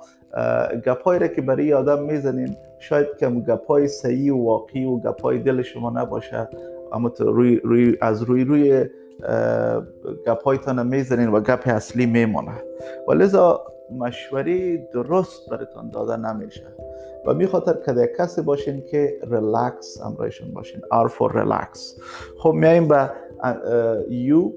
گپایی 0.86 1.20
را 1.20 1.28
که 1.28 1.42
برای 1.42 1.74
آدم 1.74 2.04
می‌زنین 2.04 2.56
شاید 2.80 3.08
که 3.20 3.30
گپای 3.30 3.88
صحیح 3.88 4.34
و 4.34 4.46
واقعی 4.46 4.86
و 4.86 4.98
گپای 4.98 5.40
دل 5.40 5.62
شما 5.62 5.90
نباشه 5.90 6.50
اما 6.94 7.12
روی, 7.20 7.56
روی 7.64 7.98
از 8.02 8.22
روی 8.22 8.44
روی 8.44 8.86
گپایتان 10.28 10.88
می‌زنین 10.88 11.28
و 11.28 11.40
گپ 11.40 11.62
اصلی 11.66 12.06
میمونه 12.06 12.62
و 13.08 13.14
لذا 13.14 13.73
مشوری 13.92 14.78
درست 14.94 15.50
براتان 15.50 15.90
داده 15.90 16.18
نمیشه. 16.18 16.68
و 17.28 17.34
می 17.34 17.46
خاطر 17.46 17.74
که 17.86 18.12
کسی 18.18 18.42
باشین 18.42 18.84
که 18.86 19.20
ریلکس 19.32 20.02
همراهشون 20.02 20.54
باشین. 20.54 20.82
R 20.82 21.10
for 21.10 21.32
relax. 21.34 22.02
خب 22.38 22.52
میاییم 22.52 22.88
به 22.88 23.10
U 24.10 24.52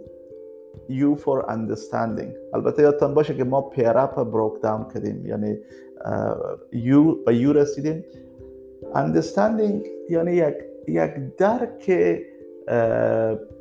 U 0.89 1.19
for 1.21 1.47
understanding. 1.49 2.55
البته 2.55 2.83
یادتان 2.83 3.15
باشه 3.15 3.35
که 3.35 3.45
ما 3.45 3.63
پیرپ 3.63 4.23
بروک 4.23 4.63
داون 4.63 4.87
کردیم. 4.95 5.27
یعنی 5.27 5.59
U 6.73 7.25
به 7.27 7.43
U 7.43 7.57
رسیدیم. 7.57 8.05
Understanding 8.95 9.87
یعنی 10.11 10.33
یک 10.33 10.55
یک 10.89 11.37
درک 11.37 11.91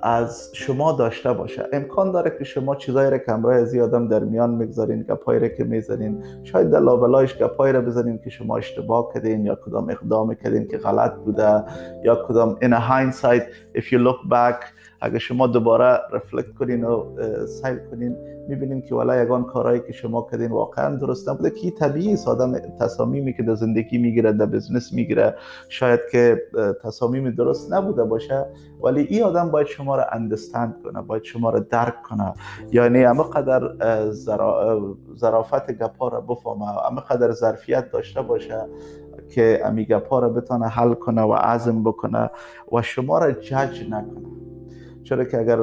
از 0.01 0.50
شما 0.53 0.91
داشته 0.91 1.33
باشه. 1.33 1.67
امکان 1.74 2.12
داره 2.12 2.35
که 2.38 2.43
شما 2.43 2.75
چیزایی 2.75 3.12
را 3.12 3.17
که 3.17 3.31
همراه 3.31 3.79
آدم 3.83 4.07
در 4.07 4.19
میان 4.19 4.50
می‌گذارین 4.50 5.03
گپایی 5.03 5.39
را 5.39 5.47
که 5.47 5.63
می‌زنین. 5.63 6.24
شاید 6.43 6.69
در 6.69 6.79
لابلایش 6.79 7.38
گپایی 7.38 7.74
را 7.74 7.81
بزنین 7.81 8.19
که 8.24 8.29
شما 8.29 8.57
اشتباه 8.57 9.13
کردین 9.13 9.45
یا 9.45 9.55
کدام 9.55 9.89
اقدام 9.89 10.35
کردین 10.35 10.67
که 10.67 10.77
غلط 10.77 11.15
بوده 11.15 11.63
یا 12.03 12.15
کدام 12.27 12.55
in 12.62 12.74
a 12.74 12.79
hindsight 12.79 13.43
if 13.77 13.83
you 13.91 13.97
look 13.97 14.29
back 14.29 14.59
اگر 15.01 15.17
شما 15.17 15.47
دوباره 15.47 15.99
رفلکت 16.11 16.53
کنین 16.53 16.83
و 16.83 17.05
سیل 17.47 17.77
کنین 17.91 18.17
می‌بینیم 18.47 18.81
که 18.81 18.95
والا 18.95 19.15
یگان 19.15 19.43
کارهایی 19.43 19.79
که 19.79 19.93
شما 19.93 20.27
کردین 20.31 20.51
واقعا 20.51 20.95
درست 20.95 21.29
نبوده. 21.29 21.49
که 21.49 21.71
طبیعی 21.71 22.13
است؟ 22.13 22.27
آدم 22.27 22.59
تصامیمی 22.79 23.33
که 23.33 23.43
در 23.43 23.55
زندگی 23.55 23.97
می‌گیره 23.97 24.31
در 24.31 24.45
بزنس 24.45 24.93
می‌گیره. 24.93 25.35
شاید 25.69 25.99
که 26.11 26.41
تصامیم 26.83 27.31
درست 27.31 27.73
نبوده 27.73 28.03
باشه. 28.03 28.45
ولی 28.83 29.01
این 29.01 29.23
آدم 29.23 29.51
باید 29.51 29.67
شما 29.67 29.95
را 29.95 30.05
اندستند 30.11 30.75
کنه 30.83 31.01
باید 31.01 31.23
شما 31.23 31.49
را 31.49 31.59
درک 31.59 32.03
کنه. 32.03 32.33
یعنی 32.71 33.05
اما 33.05 33.23
قدر 33.23 33.61
ظرافت 35.15 35.71
گپا 35.71 36.07
را 36.07 36.21
بفهمه. 36.21 36.85
اما 36.87 37.01
قدر 37.01 37.31
ظرفیت 37.31 37.91
داشته 37.91 38.21
باشه 38.21 38.65
که 39.29 39.61
امی 39.65 39.85
گپا 39.85 40.19
را 40.19 40.29
بتانه 40.29 40.67
حل 40.67 40.93
کنه 40.93 41.21
و 41.21 41.33
عزم 41.33 41.83
بکنه 41.83 42.29
و 42.71 42.81
شما 42.81 43.19
را 43.19 43.31
جج 43.31 43.83
نکنه. 43.89 44.44
چرا 45.05 45.24
که 45.25 45.39
اگر 45.39 45.59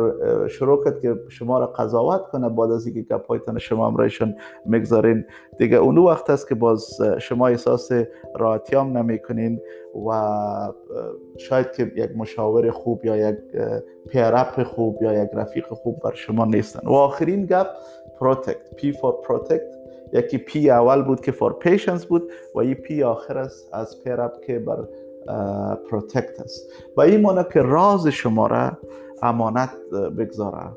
شروع 0.48 0.84
کرد 0.84 1.00
که 1.00 1.14
شما 1.28 1.58
را 1.58 1.66
قضاوت 1.66 2.22
کنه 2.32 2.48
بعد 2.48 2.70
از 2.70 2.86
اینکه 2.86 3.14
گپایتان 3.14 3.58
شما 3.58 3.86
امرایشان 3.86 4.34
می‌گذارین. 4.66 5.24
دیگه 5.58 5.76
اون 5.76 5.98
وقت 5.98 6.30
است 6.30 6.48
که 6.48 6.54
باز 6.54 6.98
شما 7.18 7.48
احساس 7.48 7.90
راحتیام 8.34 8.98
نمی‌کنین 8.98 9.60
و 10.08 10.22
شاید 11.36 11.72
که 11.72 11.92
یک 11.96 12.10
مشاور 12.16 12.70
خوب 12.70 13.04
یا 13.04 13.16
یک 13.16 13.36
pair 14.08 14.44
up 14.44 14.62
خوب 14.62 15.02
یا 15.02 15.22
یک 15.24 15.30
رفیق 15.34 15.66
خوب 15.66 15.96
بر 16.04 16.14
شما 16.14 16.44
نیستن. 16.44 16.88
و 16.88 16.92
آخرین 16.92 17.46
گپ 17.46 17.66
protect 18.20 18.74
P 18.76 18.92
for 18.92 19.14
protect 19.24 19.72
یکی 20.12 20.38
P 20.38 20.70
اول 20.70 21.02
بود 21.02 21.20
که 21.20 21.32
for 21.32 21.52
patience 21.52 22.06
بود 22.06 22.30
و 22.54 22.58
این 22.58 22.74
P 22.74 23.02
آخر 23.02 23.38
است 23.38 23.74
از 23.74 24.02
pair 24.04 24.28
up 24.28 24.40
که 24.40 24.58
بر 24.58 24.78
protect 25.90 26.40
است. 26.40 26.72
و 26.96 27.00
این 27.00 27.20
مانه 27.20 27.46
که 27.52 27.62
راز 27.62 28.06
شما 28.06 28.46
را 28.46 28.70
امانت 29.22 29.70
بگذاره 30.18 30.68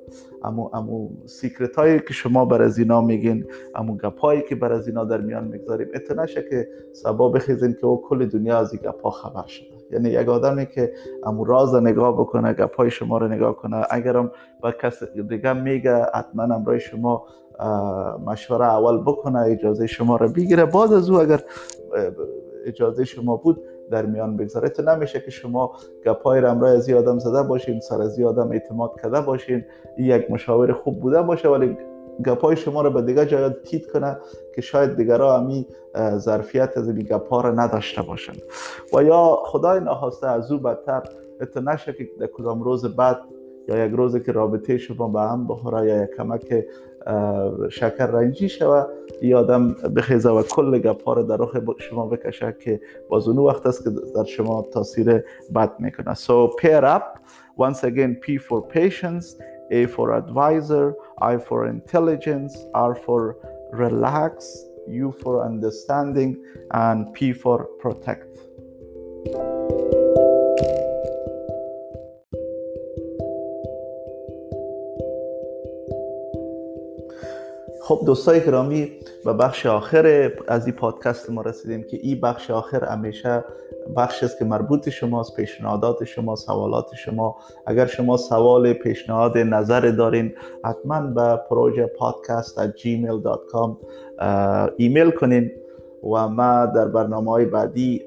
امو, 0.43 0.69
امو 0.73 1.09
secret 1.25 1.75
هایی 1.75 1.99
که 1.99 2.13
شما 2.13 2.45
بر 2.45 2.61
از 2.61 2.77
اینا 2.77 3.01
میگین 3.01 3.45
امو 3.75 3.97
گپ 3.97 4.19
هایی 4.19 4.41
که 4.49 4.55
بر 4.55 4.73
از 4.73 4.87
اینا 4.87 5.03
در 5.03 5.21
میان 5.21 5.43
می‌گذاریم 5.43 5.87
اتنشه 5.95 6.45
که 6.49 6.67
سبا 6.93 7.29
بخیزین 7.29 7.73
که 7.73 7.85
او 7.85 8.01
کل 8.01 8.25
دنیا 8.25 8.57
از 8.57 8.73
این 8.73 8.81
گپ 8.85 9.01
ها 9.01 9.09
خبر 9.09 9.47
شده. 9.47 9.67
یعنی 9.91 10.09
یک 10.09 10.29
آدمی 10.29 10.65
که 10.65 10.93
امو 11.23 11.43
راز 11.43 11.75
نگاه 11.75 12.13
بکنه 12.13 12.53
گپ 12.53 12.75
های 12.75 12.91
شما 12.91 13.17
رو 13.17 13.27
نگاه 13.27 13.55
کنه 13.55 13.83
اگرم 13.89 14.31
با 14.61 14.71
کس 14.71 15.03
دیگه 15.03 15.53
میگه 15.53 16.05
حتما 16.13 16.43
امرای 16.43 16.79
شما 16.79 17.25
مشوره 18.25 18.65
اول 18.65 19.01
بکنه 19.01 19.39
اجازه 19.39 19.87
شما 19.87 20.15
رو 20.15 20.29
بگیره. 20.29 20.65
بعد 20.65 20.93
از 20.93 21.09
او 21.09 21.19
اگر 21.19 21.43
اجازه 22.65 23.05
شما 23.05 23.37
بود 23.37 23.63
در 23.91 24.05
میان 24.05 24.37
بگذاره 24.37 24.69
تو 24.69 24.81
نمیشه 24.81 25.19
که 25.19 25.31
شما 25.31 25.73
گپای 26.05 26.41
رمرای 26.41 26.75
از 26.75 26.89
آدم 26.89 27.19
زده 27.19 27.43
باشین 27.43 27.79
سر 27.79 28.01
از 28.01 28.19
آدم 28.19 28.51
اعتماد 28.51 28.91
کرده 29.01 29.21
باشین 29.21 29.65
یک 29.97 30.31
مشاور 30.31 30.73
خوب 30.73 30.99
بوده 30.99 31.21
باشه 31.21 31.49
ولی 31.49 31.77
گپای 32.25 32.55
شما 32.55 32.81
رو 32.81 32.89
به 32.89 33.01
دیگه 33.01 33.25
جای 33.25 33.49
تیت 33.49 33.91
کنه 33.91 34.17
که 34.55 34.61
شاید 34.61 34.95
دیگرها 34.95 35.37
همی 35.37 35.67
ظرفیت 36.17 36.77
از 36.77 36.87
این 36.87 36.99
گپا 36.99 37.41
رو 37.41 37.59
نداشته 37.59 38.01
باشن. 38.01 38.33
و 38.93 39.03
یا 39.03 39.39
خدای 39.45 39.79
نخواسته 39.79 40.27
از 40.27 40.51
او 40.51 40.59
بدتر 40.59 41.03
نشه 41.65 41.93
که 41.93 42.09
در 42.19 42.27
کدام 42.27 42.63
روز 42.63 42.85
بعد 42.85 43.17
یا 43.67 43.85
یک 43.85 43.91
روزی 43.91 44.19
که 44.19 44.31
رابطه 44.31 44.77
شما 44.77 45.07
به 45.07 45.21
هم 45.21 45.47
بخوره 45.47 45.87
یا 45.87 46.03
یک 46.03 46.09
کمک 46.17 46.65
شکر 47.69 48.05
رنجی 48.05 48.49
شوه 48.49 48.85
یا 49.21 49.39
آدم 49.39 49.73
بخیزه 49.95 50.29
و 50.29 50.43
کل 50.43 50.79
گپ 50.79 51.09
رو 51.09 51.23
در 51.23 51.37
رخ 51.37 51.57
شما 51.77 52.07
بکشه 52.07 52.55
که 52.59 52.81
باز 53.09 53.27
اون 53.27 53.37
وقت 53.37 53.65
است 53.65 53.83
که 53.83 53.89
در 54.15 54.23
شما 54.23 54.65
تاثیر 54.73 55.23
بد 55.55 55.79
می‌کنه. 55.79 56.13
So 56.13 56.47
pair 56.61 56.83
up. 56.83 57.19
Once 57.57 57.83
again 57.83 58.15
P 58.23 58.37
for 58.37 58.61
patience 58.61 59.25
A 59.71 59.85
for 59.95 60.07
advisor 60.21 60.85
I 61.31 61.37
for 61.37 61.67
intelligence 61.67 62.53
R 62.73 62.93
for 63.05 63.21
relax 63.73 64.33
U 64.87 65.11
for 65.21 65.33
understanding 65.45 66.31
and 66.71 67.13
P 67.13 67.33
for 67.33 67.57
protect. 67.83 68.31
خب 77.87 78.01
دوستای 78.05 78.45
گرامی 78.45 78.91
به 79.25 79.33
بخش 79.33 79.65
آخر 79.65 80.31
از 80.47 80.65
این 80.65 80.75
پادکست 80.75 81.29
ما 81.29 81.41
رسیدیم 81.41 81.83
که 81.83 81.97
این 81.97 82.21
بخش 82.21 82.51
آخر 82.51 82.85
همیشه 82.85 83.43
بخش 83.95 84.23
است 84.23 84.39
که 84.39 84.45
مربوط 84.45 84.89
شماست 84.89 85.35
پیشنهادات 85.35 86.03
شما 86.03 86.35
سوالات 86.35 86.95
شما. 86.95 87.35
اگر 87.65 87.85
شما 87.85 88.17
سوال 88.17 88.73
پیشنهاد 88.73 89.37
نظر 89.37 89.91
دارین 89.91 90.33
حتما 90.63 91.01
به 91.01 91.39
پروژه 91.49 91.85
پادکست 91.85 92.59
at 92.59 92.69
gmail.com 92.79 93.75
ایمیل 94.77 95.11
کنین 95.11 95.51
و 96.03 96.27
ما 96.27 96.65
در 96.65 96.87
برنامه 96.87 97.31
های 97.31 97.45
بعدی 97.45 98.01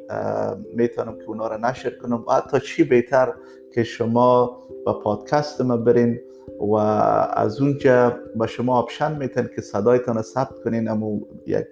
می‌تونم 0.74 1.18
که 1.18 1.24
اونا 1.28 1.46
را 1.46 1.56
نشر 1.56 1.90
کنم. 1.90 2.24
و 2.28 2.32
حتی 2.32 2.60
چی 2.60 2.84
بهتر 2.84 3.32
که 3.74 3.84
شما 3.84 4.58
به 4.86 4.92
پادکست 4.92 5.60
ما 5.60 5.76
برین 5.76 6.20
و 6.60 6.74
از 6.74 7.60
اونجا 7.60 8.16
به 8.36 8.46
شما 8.46 8.78
option 8.78 9.16
میتن 9.16 9.50
که 9.56 9.62
صدایتان 9.62 10.22
ثبت 10.22 10.58
کنین. 10.64 10.88
اما 10.88 11.18
یک 11.46 11.66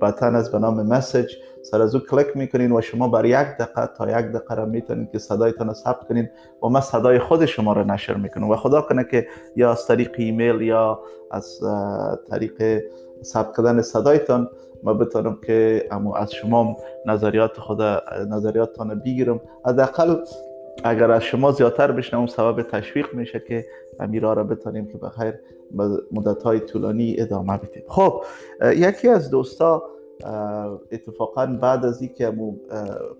button 0.00 0.34
از 0.34 0.52
به 0.52 0.58
نام 0.58 0.86
message 0.86 1.32
سر 1.62 1.82
از 1.82 1.94
او 1.94 2.00
کلیک 2.00 2.36
می‌کنین 2.36 2.72
و 2.72 2.80
شما 2.80 3.08
بر 3.08 3.24
یک 3.24 3.34
دقیقه 3.34 3.86
تا 3.86 4.20
یک 4.20 4.26
دقیقه 4.26 4.54
را 4.54 4.64
می‌تونین 4.64 5.08
که 5.12 5.18
صدایتان 5.18 5.72
ثبت 5.72 6.08
کنین 6.08 6.28
و 6.62 6.68
ما 6.68 6.80
صدای 6.80 7.18
خود 7.18 7.46
شما 7.46 7.72
را 7.72 7.84
نشر 7.84 8.14
می‌کنم. 8.14 8.50
و 8.50 8.56
خدا 8.56 8.80
کنه 8.80 9.04
که 9.04 9.26
یا 9.56 9.70
از 9.70 9.86
طریق 9.86 10.10
ایمیل 10.18 10.60
یا 10.60 11.00
از 11.30 11.60
طریق 12.30 12.82
ثبت 13.22 13.56
کردن 13.56 13.82
صدایتان 13.82 14.50
ما 14.82 14.94
بتونم 14.94 15.38
که 15.46 15.88
اما 15.90 16.16
از 16.16 16.32
شما 16.32 16.76
نظریات 17.06 17.60
خود 17.60 17.82
نظریاتتان 18.28 19.00
بگیرم. 19.00 19.40
حداقل 19.66 20.16
اگر 20.84 21.10
از 21.10 21.22
شما 21.22 21.52
زیادتر 21.52 21.92
بشنوم 21.92 22.26
سبب 22.26 22.62
تشویق 22.62 23.14
میشه 23.14 23.40
که 23.40 23.66
امیرا 24.00 24.32
را 24.32 24.44
بتانیم 24.44 24.86
که 24.86 24.98
بخیر 24.98 25.34
مدت 26.12 26.42
های 26.42 26.60
طولانی 26.60 27.16
ادامه 27.18 27.56
بدیم. 27.56 27.82
خب 27.88 28.24
یکی 28.76 29.08
از 29.08 29.30
دوستا 29.30 29.82
اتفاقا 30.92 31.46
بعد 31.46 31.84
از 31.84 32.02
اینکه 32.02 32.30
مو 32.30 32.56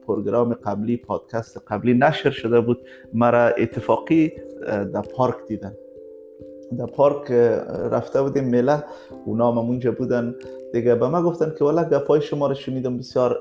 پروگرام 0.06 0.54
قبلی 0.54 0.96
پادکست 0.96 1.62
قبلی 1.68 1.94
نشر 1.94 2.30
شده 2.30 2.60
بود 2.60 2.80
مرا 3.12 3.48
اتفاقی 3.48 4.32
در 4.66 5.02
پارک 5.02 5.36
دیدن. 5.48 5.74
در 6.78 6.86
پارک 6.86 7.30
رفته 7.90 8.22
بودیم 8.22 8.44
میله. 8.44 8.84
اونا 9.24 9.52
هم 9.52 9.58
اونجا 9.58 9.92
بودن. 9.92 10.34
دیگه 10.72 10.94
به 10.94 11.08
ما 11.08 11.22
گفتن 11.22 11.54
که 11.58 11.64
والا 11.64 11.84
گپای 11.84 12.20
شما 12.20 12.46
رو 12.46 12.54
شنیدم 12.54 12.98
بسیار 12.98 13.38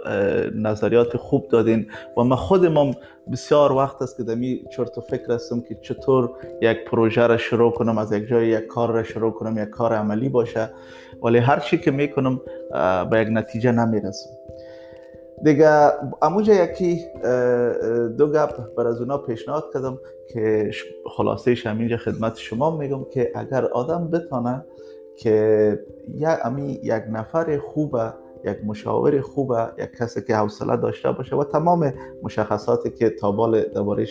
نظریات 0.55 1.17
خوب 1.17 1.47
دادین 1.47 1.87
و 2.17 2.23
من 2.23 2.35
خودم 2.35 2.91
بسیار 3.31 3.71
وقت 3.71 4.01
است 4.01 4.17
که 4.17 4.23
دمی 4.23 4.63
چرت 4.75 4.97
و 4.97 5.01
فکر 5.01 5.31
هستم 5.31 5.61
که 5.61 5.77
چطور 5.81 6.29
یک 6.61 6.85
پروژه 6.85 7.27
را 7.27 7.37
شروع 7.37 7.71
کنم 7.71 7.97
از 7.97 8.11
یک 8.11 8.27
جای 8.27 8.47
یک 8.47 8.67
کار 8.67 8.91
را 8.91 9.03
شروع 9.03 9.31
کنم 9.31 9.63
یک 9.63 9.69
کار 9.69 9.93
عملی 9.93 10.29
باشه. 10.29 10.69
ولی 11.23 11.37
هر 11.37 11.59
چی 11.59 11.77
که 11.77 11.91
می‌کنم 11.91 12.41
به 13.11 13.21
یک 13.21 13.27
نتیجه 13.31 13.71
نمی‌رسم. 13.71 14.29
دیگه 15.43 15.91
اموجا 16.21 16.53
یکی 16.53 17.05
دو 18.17 18.27
گپ 18.27 18.75
بر 18.75 18.87
از 18.87 19.01
اونا 19.01 19.17
پیشنهاد 19.17 19.63
کردم 19.73 19.99
که 20.33 20.71
خلاصه 21.17 21.55
همینجا 21.65 21.97
خدمت 21.97 22.37
شما 22.37 22.77
میگم 22.77 23.03
که 23.03 23.31
اگر 23.35 23.65
آدم 23.65 24.07
بتانه 24.07 24.65
که 25.17 25.79
یک 26.13 26.27
امی 26.43 26.79
یک 26.83 27.03
نفر 27.11 27.57
خوبه 27.57 28.13
یک 28.45 28.57
مشاور 28.65 29.21
خوبه 29.21 29.67
یک 29.77 29.89
کسی 29.99 30.21
که 30.21 30.35
حوصله 30.35 30.77
داشته 30.77 31.11
باشه 31.11 31.35
و 31.35 31.43
تمام 31.43 31.93
مشخصاتی 32.23 32.89
که 32.89 33.09
تا 33.09 33.31
بال 33.31 33.61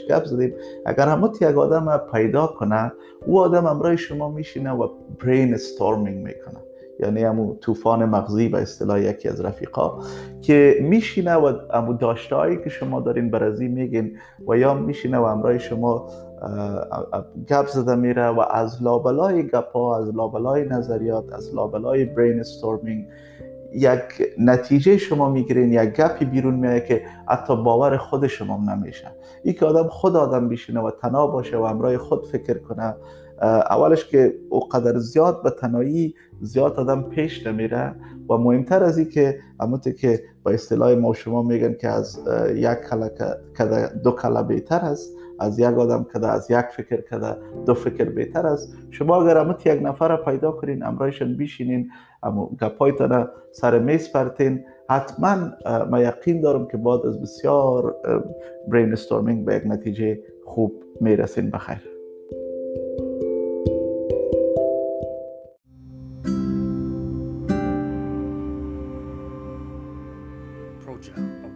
گپ 0.08 0.24
زدیم 0.24 0.54
اگر 0.86 1.08
همه 1.08 1.28
یک 1.40 1.42
آدم 1.42 1.96
پیدا 2.12 2.46
کنه 2.46 2.92
او 3.26 3.40
آدم 3.40 3.66
امرای 3.66 3.98
شما 3.98 4.30
میشینه 4.30 4.72
و 4.72 4.88
برین 5.24 5.54
استورمینگ 5.54 6.24
می‌کنه. 6.24 6.71
یعنی 7.02 7.22
همون 7.22 7.56
طوفان 7.60 8.04
مغزی 8.04 8.48
به 8.48 8.62
اصطلاح 8.62 9.00
یکی 9.00 9.28
از 9.28 9.40
رفیقا 9.40 9.98
که 10.40 10.76
میشینه 10.82 11.34
و 11.34 11.52
همون 11.74 11.96
داشته 11.96 12.60
که 12.64 12.70
شما 12.70 13.00
دارین 13.00 13.30
برازی 13.30 13.68
میگین 13.68 14.16
و 14.48 14.56
یا 14.56 14.74
میشینه 14.74 15.18
و 15.18 15.22
امرای 15.22 15.60
شما 15.60 16.06
گپ 17.48 17.66
زده 17.66 17.94
میره 17.94 18.26
و 18.26 18.40
از 18.50 18.82
لابلای 18.82 19.42
گپ 19.42 19.72
ها 19.72 19.98
از 19.98 20.16
لابلای 20.16 20.68
نظریات 20.68 21.32
از 21.32 21.54
لابلای 21.54 22.04
brainstorming 22.04 23.06
یک 23.74 24.00
نتیجه 24.38 24.96
شما 24.96 25.30
می‌گیرین 25.30 25.72
یک 25.72 25.90
گپی 25.90 26.24
بیرون 26.24 26.54
میاد 26.54 26.84
که 26.84 27.02
حتی 27.28 27.56
باور 27.56 27.96
خود 27.96 28.26
شما 28.26 28.74
نمیشه. 28.74 29.08
ای 29.44 29.52
که 29.52 29.66
آدم 29.66 29.88
خود 29.88 30.16
آدم 30.16 30.48
بیشینه 30.48 30.80
و 30.80 30.90
تنها 30.90 31.26
باشه 31.26 31.56
و 31.56 31.62
امرای 31.62 31.98
خود 31.98 32.26
فکر 32.26 32.58
کنه 32.58 32.94
اولش 33.42 34.06
که 34.08 34.34
او 34.50 34.60
قدر 34.68 34.98
زیاد 34.98 35.42
به 35.42 35.50
تنهایی 35.50 36.14
زیاد 36.42 36.76
آدم 36.76 37.02
پیش 37.02 37.46
نمیره 37.46 37.94
و 38.30 38.36
مهمتر 38.36 38.84
از 38.84 38.98
این 38.98 39.08
که 39.08 39.38
همونطور 39.60 39.92
که 39.92 40.22
با 40.42 40.50
اصطلاح 40.50 40.94
ما 40.94 41.14
شما 41.14 41.42
میگن 41.42 41.74
که 41.74 41.88
از 41.88 42.20
یک 42.54 42.78
کله 43.58 43.88
دو 44.04 44.10
کله 44.10 44.42
بهتر 44.42 44.80
است 44.80 45.16
از 45.38 45.58
یک 45.58 45.66
آدم 45.66 46.06
کده 46.14 46.28
از 46.28 46.50
یک 46.50 46.66
فکر 46.76 47.00
کده 47.00 47.36
دو 47.66 47.74
فکر 47.74 48.04
بهتر 48.04 48.46
است. 48.46 48.74
شما 48.90 49.22
اگر 49.22 49.38
امت 49.38 49.66
یک 49.66 49.82
نفر 49.82 50.16
پیدا 50.16 50.52
کنین 50.52 50.84
امرایشان 50.84 51.36
بیشینین 51.36 51.90
اما 52.22 52.50
گپایتان 52.60 53.28
سر 53.52 53.78
میز 53.78 54.12
پرتین 54.12 54.64
حتما 54.90 55.36
ما 55.90 56.00
یقین 56.00 56.40
دارم 56.40 56.66
که 56.68 56.76
بعد 56.76 57.06
از 57.06 57.22
بسیار 57.22 57.96
برین 58.68 58.92
استورمینگ 58.92 59.44
به 59.44 59.54
یک 59.54 59.62
نتیجه 59.66 60.18
خوب 60.44 60.84
می‌رسین. 61.00 61.50
بخیر. 61.50 61.91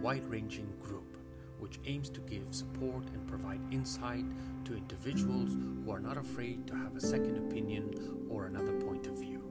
Wide 0.07 0.25
ranging 0.29 0.71
group 0.81 1.17
which 1.59 1.79
aims 1.83 2.09
to 2.09 2.21
give 2.21 2.45
support 2.51 3.03
and 3.13 3.27
provide 3.27 3.59
insight 3.71 4.23
to 4.63 4.73
individuals 4.73 5.49
who 5.83 5.91
are 5.91 5.99
not 5.99 6.15
afraid 6.15 6.65
to 6.65 6.73
have 6.73 6.95
a 6.95 7.01
second 7.01 7.35
opinion 7.35 8.25
or 8.29 8.45
another 8.45 8.71
point 8.71 9.05
of 9.07 9.19
view. 9.19 9.43